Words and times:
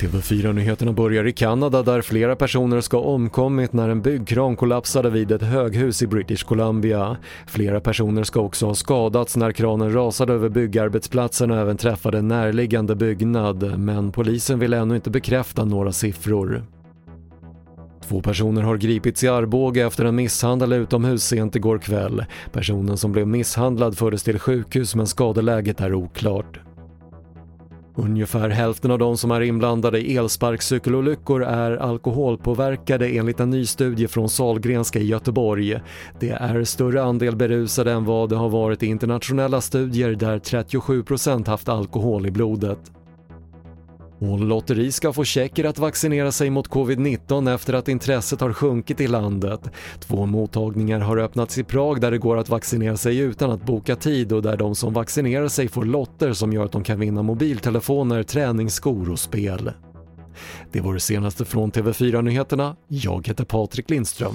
TV4-nyheterna 0.00 0.92
börjar 0.92 1.26
i 1.26 1.32
Kanada 1.32 1.82
där 1.82 2.02
flera 2.02 2.36
personer 2.36 2.80
ska 2.80 2.96
ha 2.96 3.04
omkommit 3.04 3.72
när 3.72 3.88
en 3.88 4.02
byggkran 4.02 4.56
kollapsade 4.56 5.10
vid 5.10 5.32
ett 5.32 5.42
höghus 5.42 6.02
i 6.02 6.06
British 6.06 6.44
Columbia. 6.44 7.16
Flera 7.46 7.80
personer 7.80 8.22
ska 8.22 8.40
också 8.40 8.66
ha 8.66 8.74
skadats 8.74 9.36
när 9.36 9.52
kranen 9.52 9.92
rasade 9.94 10.32
över 10.32 10.48
byggarbetsplatsen 10.48 11.50
och 11.50 11.56
även 11.56 11.76
träffade 11.76 12.18
en 12.18 12.28
närliggande 12.28 12.94
byggnad, 12.94 13.78
men 13.78 14.12
polisen 14.12 14.58
vill 14.58 14.72
ännu 14.72 14.94
inte 14.94 15.10
bekräfta 15.10 15.64
några 15.64 15.92
siffror. 15.92 16.62
Två 18.10 18.22
personer 18.22 18.62
har 18.62 18.76
gripits 18.76 19.24
i 19.24 19.28
Arboga 19.28 19.86
efter 19.86 20.04
en 20.04 20.16
misshandel 20.16 20.72
utomhus 20.72 21.24
sent 21.24 21.56
igår 21.56 21.78
kväll. 21.78 22.24
Personen 22.52 22.96
som 22.96 23.12
blev 23.12 23.26
misshandlad 23.26 23.98
fördes 23.98 24.22
till 24.22 24.38
sjukhus 24.38 24.94
men 24.94 25.06
skadeläget 25.06 25.80
är 25.80 25.94
oklart. 25.94 26.60
Ungefär 27.94 28.48
hälften 28.48 28.90
av 28.90 28.98
de 28.98 29.16
som 29.16 29.30
är 29.30 29.40
inblandade 29.40 30.00
i 30.00 30.16
elsparkcykelolyckor 30.16 31.44
är 31.44 31.76
alkoholpåverkade 31.76 33.08
enligt 33.08 33.40
en 33.40 33.50
ny 33.50 33.66
studie 33.66 34.08
från 34.08 34.28
Salgrenska 34.28 34.98
i 34.98 35.06
Göteborg. 35.06 35.80
Det 36.20 36.30
är 36.30 36.64
större 36.64 37.02
andel 37.02 37.36
berusade 37.36 37.92
än 37.92 38.04
vad 38.04 38.28
det 38.28 38.36
har 38.36 38.48
varit 38.48 38.82
i 38.82 38.86
internationella 38.86 39.60
studier 39.60 40.14
där 40.14 40.38
37% 40.38 41.46
haft 41.46 41.68
alkohol 41.68 42.26
i 42.26 42.30
blodet. 42.30 42.78
Och 44.20 44.40
Lotteri 44.40 44.92
ska 44.92 45.12
få 45.12 45.24
tjecker 45.24 45.64
att 45.64 45.78
vaccinera 45.78 46.32
sig 46.32 46.50
mot 46.50 46.68
covid-19 46.68 47.54
efter 47.54 47.72
att 47.74 47.88
intresset 47.88 48.40
har 48.40 48.52
sjunkit 48.52 49.00
i 49.00 49.06
landet. 49.06 49.60
Två 50.00 50.26
mottagningar 50.26 51.00
har 51.00 51.16
öppnats 51.16 51.58
i 51.58 51.64
Prag 51.64 52.00
där 52.00 52.10
det 52.10 52.18
går 52.18 52.36
att 52.36 52.48
vaccinera 52.48 52.96
sig 52.96 53.18
utan 53.18 53.50
att 53.50 53.66
boka 53.66 53.96
tid 53.96 54.32
och 54.32 54.42
där 54.42 54.56
de 54.56 54.74
som 54.74 54.92
vaccinerar 54.92 55.48
sig 55.48 55.68
får 55.68 55.84
lotter 55.84 56.32
som 56.32 56.52
gör 56.52 56.64
att 56.64 56.72
de 56.72 56.84
kan 56.84 57.00
vinna 57.00 57.22
mobiltelefoner, 57.22 58.22
träningsskor 58.22 59.10
och 59.10 59.18
spel. 59.18 59.70
Det 60.72 60.80
var 60.80 60.94
det 60.94 61.00
senaste 61.00 61.44
från 61.44 61.72
TV4 61.72 62.22
Nyheterna. 62.22 62.76
Jag 62.88 63.28
heter 63.28 63.44
Patrik 63.44 63.90
Lindström. 63.90 64.34